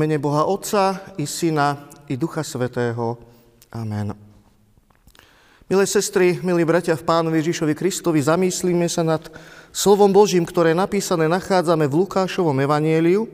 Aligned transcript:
mene 0.00 0.16
Boha 0.16 0.48
Otca 0.48 1.12
i 1.20 1.28
Syna 1.28 1.76
i 2.08 2.16
Ducha 2.16 2.40
Svetého. 2.40 3.20
Amen. 3.68 4.16
Milé 5.68 5.84
sestry, 5.84 6.40
milí 6.40 6.64
bratia 6.64 6.96
v 6.96 7.04
Pánovi 7.04 7.44
Ježišovi 7.44 7.76
Kristovi, 7.76 8.24
zamyslíme 8.24 8.88
sa 8.88 9.04
nad 9.04 9.20
slovom 9.68 10.08
Božím, 10.08 10.48
ktoré 10.48 10.72
napísané 10.72 11.28
nachádzame 11.28 11.84
v 11.84 12.00
Lukášovom 12.00 12.56
evanieliu, 12.64 13.28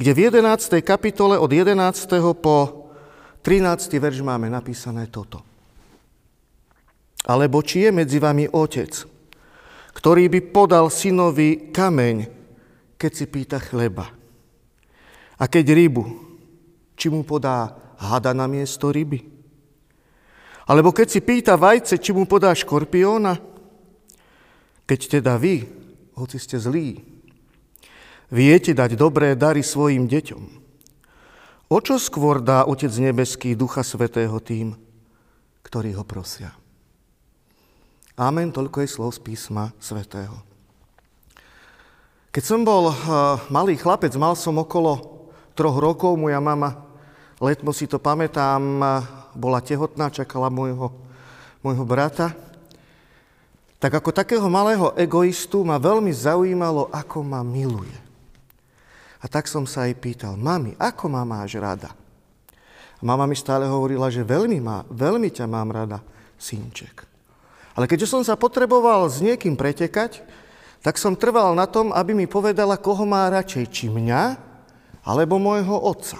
kde 0.00 0.10
v 0.16 0.32
11. 0.32 0.80
kapitole 0.80 1.36
od 1.36 1.52
11. 1.52 1.76
po 2.40 2.88
13. 3.44 4.00
verš 4.00 4.24
máme 4.24 4.48
napísané 4.48 5.12
toto. 5.12 5.44
Alebo 7.28 7.60
či 7.60 7.84
je 7.84 7.90
medzi 7.92 8.16
vami 8.16 8.48
otec, 8.48 9.04
ktorý 9.92 10.32
by 10.32 10.40
podal 10.48 10.88
synovi 10.88 11.68
kameň, 11.76 12.16
keď 12.96 13.12
si 13.12 13.28
pýta 13.28 13.60
chleba. 13.60 14.23
A 15.44 15.50
keď 15.50 15.76
rybu, 15.76 16.08
či 16.96 17.12
mu 17.12 17.20
podá 17.20 17.76
hada 18.00 18.32
na 18.32 18.48
miesto 18.48 18.88
ryby? 18.88 19.28
Alebo 20.64 20.88
keď 20.88 21.12
si 21.12 21.20
pýta 21.20 21.60
vajce, 21.60 22.00
či 22.00 22.16
mu 22.16 22.24
podá 22.24 22.48
škorpióna? 22.56 23.36
Keď 24.88 25.20
teda 25.20 25.36
vy, 25.36 25.68
hoci 26.16 26.40
ste 26.40 26.56
zlí, 26.56 27.04
viete 28.32 28.72
dať 28.72 28.96
dobré 28.96 29.36
dary 29.36 29.60
svojim 29.60 30.08
deťom, 30.08 30.44
o 31.68 31.78
čo 31.84 32.00
skôr 32.00 32.40
dá 32.40 32.64
Otec 32.64 32.96
Nebeský 32.96 33.52
Ducha 33.52 33.84
Svetého 33.84 34.40
tým, 34.40 34.72
ktorí 35.60 35.92
ho 35.92 36.08
prosia? 36.08 36.56
Amen, 38.16 38.48
toľko 38.48 38.80
je 38.80 38.88
slov 38.88 39.12
z 39.12 39.20
písma 39.20 39.76
Svetého. 39.76 40.40
Keď 42.32 42.44
som 42.48 42.64
bol 42.64 42.88
eh, 42.88 42.96
malý 43.52 43.76
chlapec, 43.76 44.16
mal 44.16 44.32
som 44.40 44.56
okolo 44.56 45.13
troch 45.54 45.78
rokov 45.78 46.18
moja 46.18 46.42
mama, 46.42 46.84
letmo 47.38 47.70
si 47.70 47.86
to 47.86 48.02
pamätám, 48.02 48.62
bola 49.34 49.58
tehotná, 49.62 50.10
čakala 50.10 50.50
môjho, 50.50 50.90
môjho 51.62 51.84
brata. 51.86 52.34
Tak 53.78 54.00
ako 54.00 54.10
takého 54.14 54.46
malého 54.50 54.94
egoistu 54.98 55.62
ma 55.66 55.78
veľmi 55.78 56.10
zaujímalo, 56.10 56.90
ako 56.90 57.22
ma 57.22 57.40
miluje. 57.46 57.94
A 59.20 59.28
tak 59.30 59.48
som 59.48 59.64
sa 59.64 59.88
aj 59.88 59.96
pýtal, 59.98 60.36
mami, 60.36 60.76
ako 60.76 61.08
ma 61.08 61.24
máš 61.24 61.56
rada? 61.56 61.96
Mama 63.04 63.28
mi 63.28 63.36
stále 63.36 63.68
hovorila, 63.68 64.08
že 64.08 64.24
veľmi, 64.24 64.58
má, 64.60 64.84
veľmi 64.88 65.28
ťa 65.28 65.44
mám 65.44 65.68
rada, 65.72 66.00
synček. 66.40 67.04
Ale 67.76 67.84
keďže 67.84 68.08
som 68.08 68.22
sa 68.24 68.38
potreboval 68.38 69.04
s 69.10 69.20
niekým 69.20 69.58
pretekať, 69.58 70.24
tak 70.80 71.00
som 71.00 71.16
trval 71.16 71.56
na 71.56 71.64
tom, 71.64 71.92
aby 71.92 72.12
mi 72.12 72.28
povedala, 72.28 72.80
koho 72.80 73.04
má 73.08 73.28
radšej, 73.32 73.64
či 73.72 73.86
mňa, 73.88 74.53
alebo 75.04 75.36
môjho 75.36 75.76
otca. 75.76 76.18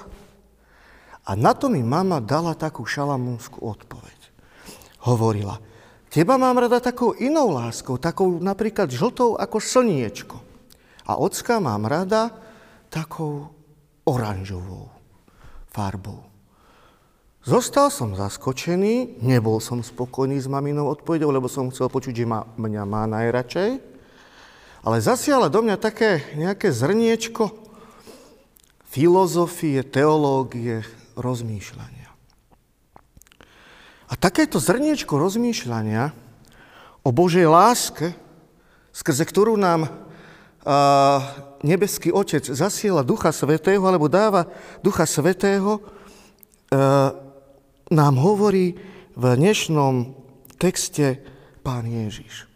A 1.24 1.32
na 1.32 1.56
to 1.56 1.72
mi 1.72 1.80
mama 1.80 2.20
dala 2.20 2.52
takú 2.52 2.84
šalamúnskú 2.84 3.64
odpoveď. 3.64 4.20
Hovorila, 5.08 5.56
teba 6.12 6.36
mám 6.36 6.60
rada 6.60 6.84
takou 6.84 7.16
inou 7.16 7.48
láskou, 7.48 7.96
takou 7.96 8.36
napríklad 8.40 8.92
žltou 8.92 9.40
ako 9.40 9.56
slniečko. 9.56 10.36
A 11.08 11.16
ocka 11.16 11.60
mám 11.60 11.88
rada 11.88 12.32
takou 12.92 13.52
oranžovou 14.04 14.92
farbou. 15.72 16.28
Zostal 17.44 17.92
som 17.92 18.16
zaskočený, 18.16 19.20
nebol 19.20 19.60
som 19.60 19.84
spokojný 19.84 20.40
s 20.40 20.48
maminou 20.48 20.88
odpovedou, 20.88 21.28
lebo 21.28 21.44
som 21.44 21.68
chcel 21.68 21.92
počuť, 21.92 22.24
že 22.24 22.24
ma, 22.24 22.48
mňa 22.56 22.82
má 22.88 23.04
najradšej. 23.04 23.70
Ale 24.84 24.96
zasiala 25.00 25.52
do 25.52 25.60
mňa 25.60 25.76
také 25.76 26.24
nejaké 26.36 26.72
zrniečko 26.72 27.63
filozofie, 28.94 29.82
teológie, 29.82 30.86
rozmýšľania. 31.18 32.14
A 34.06 34.14
takéto 34.14 34.62
zrniečko 34.62 35.18
rozmýšľania 35.18 36.14
o 37.02 37.10
Božej 37.10 37.50
láske, 37.50 38.14
skrze 38.94 39.26
ktorú 39.26 39.58
nám 39.58 39.90
nebeský 41.66 42.14
Otec 42.14 42.46
zasiela 42.46 43.02
Ducha 43.02 43.34
Svetého, 43.34 43.82
alebo 43.82 44.06
dáva 44.06 44.46
Ducha 44.78 45.10
Svetého, 45.10 45.82
nám 47.90 48.14
hovorí 48.22 48.78
v 49.18 49.24
dnešnom 49.34 50.14
texte 50.62 51.18
Pán 51.66 51.90
Ježiš. 51.90 52.46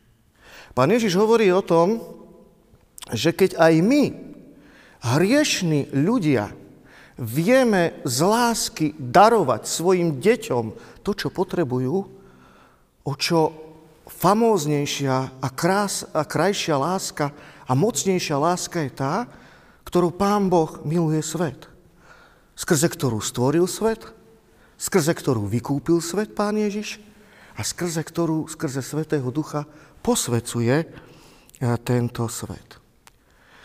Pán 0.78 0.94
Ježiš 0.94 1.19
hovorí 1.19 1.50
o 1.50 1.66
tom, 1.66 1.99
že 3.10 3.34
keď 3.34 3.59
aj 3.59 3.75
my 3.82 4.27
hriešní 5.03 5.94
ľudia 5.94 6.50
vieme 7.19 7.98
z 8.06 8.19
lásky 8.22 8.86
darovať 8.94 9.66
svojim 9.66 10.22
deťom 10.22 10.64
to, 11.03 11.10
čo 11.14 11.28
potrebujú, 11.34 11.97
o 13.03 13.12
čo 13.19 13.53
famóznejšia 14.08 15.42
a, 15.42 15.48
krás, 15.53 16.06
a 16.14 16.22
krajšia 16.25 16.78
láska 16.78 17.34
a 17.69 17.72
mocnejšia 17.75 18.37
láska 18.38 18.87
je 18.87 18.92
tá, 18.94 19.14
ktorú 19.84 20.14
Pán 20.14 20.48
Boh 20.48 20.81
miluje 20.87 21.20
svet. 21.20 21.69
Skrze 22.58 22.91
ktorú 22.91 23.22
stvoril 23.22 23.66
svet, 23.70 24.03
skrze 24.78 25.14
ktorú 25.14 25.47
vykúpil 25.47 26.03
svet 26.03 26.34
Pán 26.34 26.58
Ježiš 26.58 26.98
a 27.58 27.62
skrze 27.66 28.03
ktorú, 28.03 28.47
skrze 28.47 28.82
Svetého 28.82 29.26
Ducha 29.34 29.66
posvecuje 30.03 30.87
eh, 30.87 30.88
tento 31.82 32.26
svet. 32.31 32.77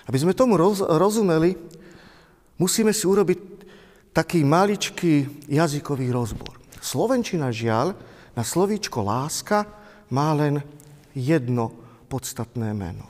Aby 0.07 0.17
sme 0.19 0.33
tomu 0.35 0.59
roz, 0.59 0.83
rozumeli, 0.83 1.55
musíme 2.59 2.91
si 2.91 3.07
urobiť 3.07 3.39
taký 4.13 4.43
maličký 4.45 5.45
jazykový 5.49 6.11
rozbor. 6.13 6.59
Slovenčina 6.83 7.49
žiaľ 7.49 7.95
na 8.35 8.43
slovíčko 8.43 9.01
láska 9.01 9.65
má 10.11 10.35
len 10.35 10.61
jedno 11.15 11.71
podstatné 12.11 12.75
meno. 12.75 13.07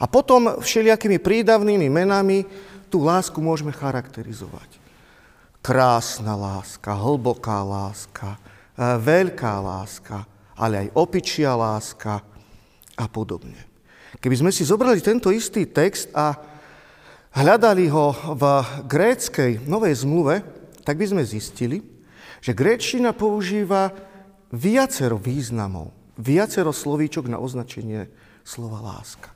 A 0.00 0.08
potom 0.08 0.60
všelijakými 0.60 1.20
prídavnými 1.20 1.88
menami 1.92 2.44
tú 2.88 3.04
lásku 3.04 3.36
môžeme 3.38 3.70
charakterizovať. 3.70 4.80
Krásna 5.60 6.34
láska, 6.34 6.96
hlboká 6.96 7.60
láska, 7.60 8.34
e, 8.34 8.40
veľká 8.96 9.60
láska, 9.60 10.24
ale 10.56 10.88
aj 10.88 10.96
opičia 10.96 11.52
láska 11.52 12.24
a 12.96 13.04
podobne. 13.08 13.69
Keby 14.18 14.36
sme 14.42 14.50
si 14.50 14.66
zobrali 14.66 14.98
tento 14.98 15.30
istý 15.30 15.70
text 15.70 16.10
a 16.10 16.34
hľadali 17.38 17.86
ho 17.86 18.10
v 18.34 18.42
gréckej 18.90 19.70
novej 19.70 20.02
zmluve, 20.02 20.42
tak 20.82 20.98
by 20.98 21.06
sme 21.06 21.22
zistili, 21.22 21.78
že 22.42 22.56
gréčtina 22.56 23.14
používa 23.14 23.94
viacero 24.50 25.14
významov, 25.14 25.94
viacero 26.18 26.74
slovíčok 26.74 27.30
na 27.30 27.38
označenie 27.38 28.10
slova 28.42 28.82
láska. 28.82 29.30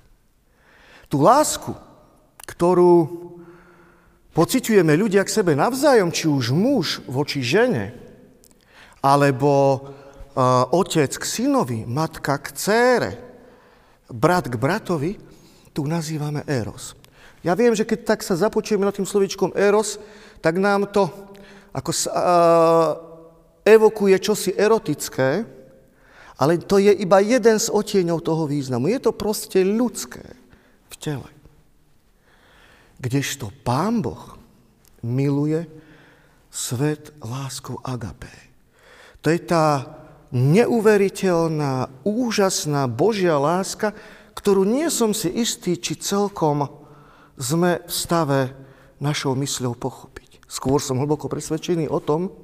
Tú 1.06 1.22
lásku, 1.22 1.70
ktorú 2.42 3.06
pociťujeme 4.34 4.98
ľudia 4.98 5.22
k 5.22 5.30
sebe 5.30 5.54
navzájom, 5.54 6.10
či 6.10 6.26
už 6.26 6.50
muž 6.50 6.98
voči 7.06 7.38
žene, 7.38 7.94
alebo 8.98 9.78
uh, 9.78 10.66
otec 10.74 11.12
k 11.14 11.24
synovi, 11.24 11.86
matka 11.86 12.40
k 12.42 12.48
cére, 12.56 13.12
brat 14.08 14.48
k 14.48 14.56
bratovi, 14.56 15.16
tu 15.74 15.84
nazývame 15.84 16.46
eros. 16.46 16.94
Ja 17.44 17.52
viem, 17.52 17.76
že 17.76 17.84
keď 17.84 18.14
tak 18.14 18.20
sa 18.24 18.38
započujeme 18.38 18.86
nad 18.86 18.96
tým 18.96 19.04
slovičkom 19.04 19.52
eros, 19.52 20.00
tak 20.40 20.56
nám 20.56 20.88
to 20.88 21.08
ako 21.74 21.90
sa, 21.90 22.10
uh, 22.14 22.90
evokuje 23.66 24.14
čosi 24.22 24.54
erotické, 24.54 25.42
ale 26.38 26.62
to 26.62 26.78
je 26.78 26.94
iba 26.94 27.18
jeden 27.18 27.58
z 27.58 27.66
otieňov 27.66 28.22
toho 28.22 28.46
významu. 28.46 28.86
Je 28.90 29.02
to 29.02 29.10
proste 29.10 29.58
ľudské 29.66 30.22
v 30.90 30.94
tele. 31.02 31.30
Kdežto 33.02 33.50
Pán 33.66 33.98
Boh 34.02 34.38
miluje 35.02 35.66
svet 36.54 37.10
láskou 37.18 37.82
agapé. 37.82 38.32
To 39.26 39.34
je 39.34 39.40
tá 39.42 39.82
neuveriteľná, 40.34 42.02
úžasná 42.02 42.90
Božia 42.90 43.38
láska, 43.38 43.94
ktorú 44.34 44.66
nie 44.66 44.90
som 44.90 45.14
si 45.14 45.30
istý, 45.30 45.78
či 45.78 45.94
celkom 45.94 46.66
sme 47.38 47.86
v 47.86 47.92
stave 47.94 48.40
našou 48.98 49.38
mysľou 49.38 49.78
pochopiť. 49.78 50.42
Skôr 50.50 50.82
som 50.82 50.98
hlboko 50.98 51.30
presvedčený 51.30 51.86
o 51.86 52.02
tom, 52.02 52.34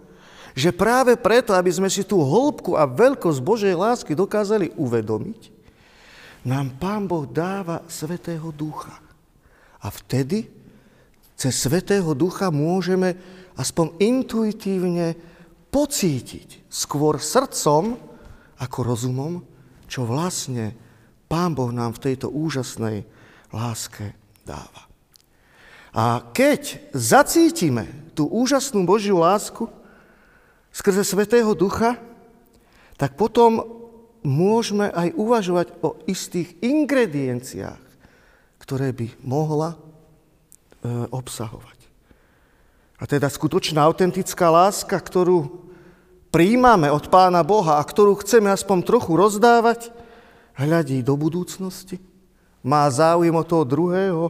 že 0.54 0.74
práve 0.74 1.14
preto, 1.18 1.54
aby 1.54 1.70
sme 1.70 1.90
si 1.90 2.02
tú 2.06 2.22
hĺbku 2.22 2.78
a 2.78 2.86
veľkosť 2.86 3.38
Božej 3.42 3.74
lásky 3.74 4.14
dokázali 4.14 4.74
uvedomiť, 4.78 5.50
nám 6.46 6.78
Pán 6.80 7.04
Boh 7.04 7.28
dáva 7.28 7.84
Svetého 7.86 8.48
Ducha. 8.54 8.96
A 9.82 9.88
vtedy 9.92 10.48
cez 11.36 11.54
Svetého 11.56 12.12
Ducha 12.16 12.48
môžeme 12.48 13.16
aspoň 13.56 13.96
intuitívne 14.00 15.16
pocítiť 15.70 16.66
skôr 16.66 17.22
srdcom 17.22 17.96
ako 18.60 18.78
rozumom, 18.84 19.42
čo 19.86 20.04
vlastne 20.04 20.74
Pán 21.30 21.54
Boh 21.54 21.70
nám 21.70 21.94
v 21.94 22.10
tejto 22.10 22.26
úžasnej 22.30 23.06
láske 23.54 24.14
dáva. 24.42 24.90
A 25.90 26.22
keď 26.30 26.78
zacítime 26.94 27.86
tú 28.14 28.30
úžasnú 28.30 28.86
Božiu 28.86 29.18
lásku 29.18 29.66
skrze 30.70 31.02
Svetého 31.02 31.50
Ducha, 31.54 31.98
tak 32.94 33.18
potom 33.18 33.80
môžeme 34.22 34.92
aj 34.92 35.16
uvažovať 35.16 35.66
o 35.80 35.96
istých 36.06 36.52
ingredienciách, 36.60 37.82
ktoré 38.60 38.92
by 38.92 39.08
mohla 39.24 39.74
e, 39.74 39.78
obsahovať. 41.08 41.79
A 43.00 43.08
teda 43.08 43.32
skutočná 43.32 43.80
autentická 43.80 44.52
láska, 44.52 45.00
ktorú 45.00 45.64
príjmame 46.28 46.92
od 46.92 47.08
Pána 47.08 47.40
Boha 47.40 47.80
a 47.80 47.82
ktorú 47.82 48.20
chceme 48.20 48.52
aspoň 48.52 48.84
trochu 48.84 49.16
rozdávať, 49.16 49.88
hľadí 50.60 51.00
do 51.00 51.16
budúcnosti, 51.16 51.96
má 52.60 52.84
záujem 52.92 53.32
o 53.32 53.40
toho 53.40 53.64
druhého, 53.64 54.28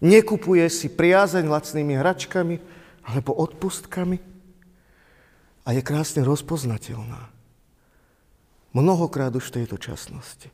nekupuje 0.00 0.64
si 0.72 0.88
priazeň 0.88 1.44
lacnými 1.44 2.00
hračkami 2.00 2.56
alebo 3.04 3.36
odpustkami 3.36 4.16
a 5.64 5.76
je 5.76 5.84
krásne 5.84 6.24
rozpoznateľná. 6.24 7.28
Mnohokrát 8.72 9.30
už 9.36 9.52
v 9.52 9.56
tejto 9.60 9.76
časnosti. 9.76 10.48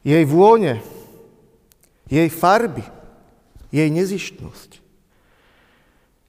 Jej 0.00 0.24
vône, 0.24 0.80
jej 2.08 2.26
farby, 2.32 2.82
jej 3.68 3.92
nezištnosť. 3.92 4.79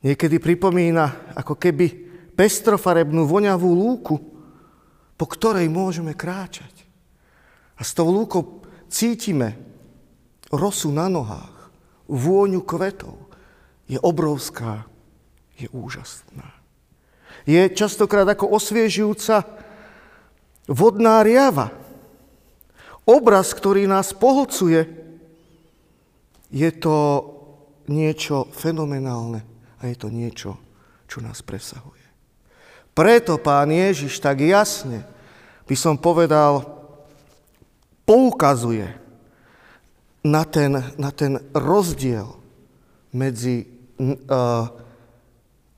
Niekedy 0.01 0.41
pripomína 0.41 1.37
ako 1.37 1.53
keby 1.53 1.93
pestrofarebnú 2.33 3.29
voňavú 3.29 3.69
lúku, 3.69 4.17
po 5.13 5.25
ktorej 5.29 5.69
môžeme 5.69 6.17
kráčať. 6.17 6.73
A 7.77 7.85
s 7.85 7.93
tou 7.93 8.09
lúkou 8.09 8.65
cítime 8.89 9.61
rosu 10.49 10.89
na 10.89 11.05
nohách, 11.05 11.69
vôňu 12.09 12.65
kvetov. 12.65 13.13
Je 13.85 14.01
obrovská, 14.01 14.89
je 15.53 15.69
úžasná. 15.69 16.49
Je 17.45 17.61
častokrát 17.69 18.25
ako 18.25 18.57
osviežujúca 18.57 19.45
vodná 20.65 21.21
riava. 21.21 21.69
Obraz, 23.05 23.53
ktorý 23.53 23.85
nás 23.85 24.17
pohlcuje, 24.17 24.89
je 26.49 26.69
to 26.73 26.97
niečo 27.85 28.49
fenomenálne 28.49 29.50
a 29.81 29.89
je 29.89 29.97
to 29.97 30.13
niečo, 30.13 30.55
čo 31.09 31.19
nás 31.19 31.41
presahuje. 31.41 32.05
Preto 32.93 33.41
pán 33.41 33.73
Ježiš 33.73 34.21
tak 34.21 34.45
jasne, 34.45 35.01
by 35.65 35.75
som 35.75 35.97
povedal, 35.97 36.61
poukazuje 38.05 38.87
na 40.21 40.45
ten, 40.45 40.77
na 41.01 41.09
ten 41.09 41.41
rozdiel 41.55 42.29
medzi 43.09 43.65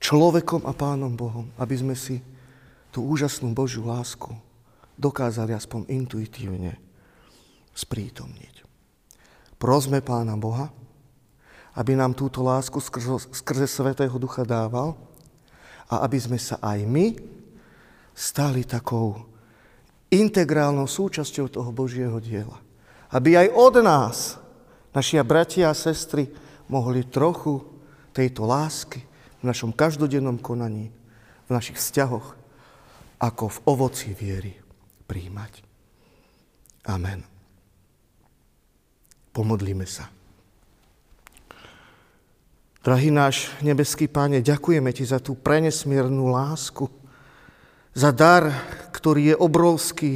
človekom 0.03 0.67
a 0.67 0.73
Pánom 0.75 1.15
Bohom, 1.15 1.47
aby 1.56 1.75
sme 1.79 1.95
si 1.95 2.19
tú 2.91 3.07
úžasnú 3.07 3.56
Božiu 3.56 3.88
lásku 3.88 4.35
dokázali 4.99 5.56
aspoň 5.56 5.89
intuitívne 5.89 6.77
sprítomniť. 7.73 8.65
Prosme 9.57 10.03
Pána 10.03 10.35
Boha, 10.35 10.69
aby 11.73 11.97
nám 11.97 12.13
túto 12.13 12.45
lásku 12.45 12.77
skrze, 12.77 13.33
skrze 13.33 13.65
Svetého 13.65 14.13
Ducha 14.21 14.45
dával 14.45 14.93
a 15.89 16.05
aby 16.05 16.17
sme 16.21 16.37
sa 16.37 16.61
aj 16.61 16.79
my 16.85 17.17
stali 18.13 18.61
takou 18.61 19.25
integrálnou 20.13 20.85
súčasťou 20.85 21.49
toho 21.49 21.73
Božieho 21.73 22.21
diela. 22.21 22.61
Aby 23.09 23.41
aj 23.41 23.47
od 23.53 23.75
nás, 23.81 24.17
naši 24.93 25.17
bratia 25.25 25.73
a 25.73 25.77
sestry, 25.77 26.29
mohli 26.69 27.05
trochu 27.05 27.65
tejto 28.13 28.45
lásky 28.45 29.01
v 29.41 29.43
našom 29.49 29.73
každodennom 29.73 30.37
konaní, 30.37 30.93
v 31.45 31.49
našich 31.49 31.81
vzťahoch, 31.81 32.37
ako 33.17 33.45
v 33.49 33.61
ovoci 33.65 34.09
viery 34.13 34.53
príjmať. 35.09 35.65
Amen. 36.89 37.25
Pomodlíme 39.33 39.89
sa. 39.89 40.22
Drahý 42.83 43.15
náš 43.15 43.47
nebeský 43.63 44.12
Páne, 44.12 44.44
ďakujeme 44.44 44.91
Ti 44.91 45.07
za 45.07 45.24
tú 45.24 45.39
prenesmiernu 45.39 46.27
lásku, 46.27 46.91
za 47.95 48.12
dar, 48.12 48.51
ktorý 48.91 49.31
je 49.31 49.35
obrovský 49.39 50.13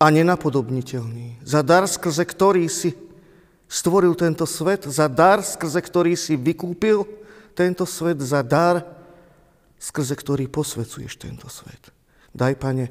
a 0.00 0.08
nenapodobniteľný. 0.08 1.44
Za 1.44 1.60
dar, 1.60 1.84
skrze 1.84 2.24
ktorý 2.24 2.64
si 2.72 2.96
stvoril 3.68 4.16
tento 4.16 4.48
svet, 4.48 4.88
za 4.88 5.12
dar, 5.12 5.44
skrze 5.44 5.76
ktorý 5.76 6.16
si 6.16 6.40
vykúpil 6.40 7.04
tento 7.52 7.84
svet, 7.84 8.24
za 8.24 8.40
dar, 8.40 8.80
skrze 9.76 10.16
ktorý 10.16 10.48
posvecuješ 10.48 11.20
tento 11.20 11.52
svet. 11.52 11.92
Daj, 12.32 12.56
Pane, 12.56 12.88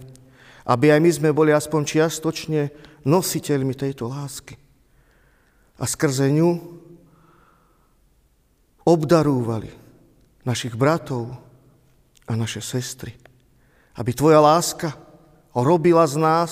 aby 0.69 0.93
aj 0.93 1.01
my 1.01 1.11
sme 1.17 1.29
boli 1.33 1.49
aspoň 1.49 1.81
čiastočne 1.97 2.69
nositeľmi 3.09 3.73
tejto 3.73 4.05
lásky. 4.05 4.53
A 5.81 5.89
skrze 5.89 6.29
ňu 6.29 6.80
obdarúvali 8.85 9.69
našich 10.45 10.73
bratov 10.73 11.37
a 12.25 12.33
naše 12.33 12.63
sestry. 12.63 13.13
Aby 13.97 14.11
Tvoja 14.15 14.39
láska 14.39 14.95
robila 15.53 16.07
z 16.07 16.15
nás 16.17 16.51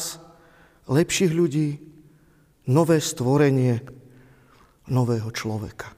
lepších 0.90 1.32
ľudí, 1.32 1.80
nové 2.70 3.02
stvorenie 3.02 3.82
nového 4.90 5.30
človeka. 5.34 5.94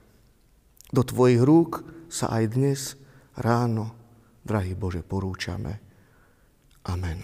Do 0.92 1.04
Tvojich 1.04 1.42
rúk 1.42 1.72
sa 2.12 2.32
aj 2.36 2.44
dnes 2.52 2.80
ráno, 3.40 3.96
drahý 4.44 4.76
Bože, 4.76 5.04
porúčame. 5.04 5.80
Amen. 6.88 7.24